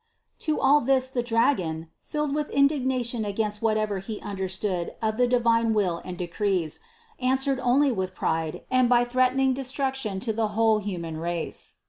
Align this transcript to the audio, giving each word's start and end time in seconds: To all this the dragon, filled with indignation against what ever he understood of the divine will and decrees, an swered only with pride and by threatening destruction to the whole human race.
To 0.39 0.59
all 0.59 0.81
this 0.81 1.09
the 1.09 1.21
dragon, 1.21 1.87
filled 2.01 2.33
with 2.33 2.49
indignation 2.49 3.23
against 3.23 3.61
what 3.61 3.77
ever 3.77 3.99
he 3.99 4.19
understood 4.21 4.95
of 4.99 5.15
the 5.17 5.27
divine 5.27 5.75
will 5.75 6.01
and 6.03 6.17
decrees, 6.17 6.79
an 7.19 7.37
swered 7.37 7.59
only 7.61 7.91
with 7.91 8.15
pride 8.15 8.63
and 8.71 8.89
by 8.89 9.05
threatening 9.05 9.53
destruction 9.53 10.19
to 10.21 10.33
the 10.33 10.47
whole 10.57 10.79
human 10.79 11.17
race. 11.17 11.75